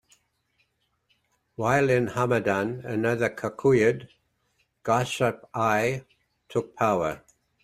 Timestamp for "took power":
6.49-7.23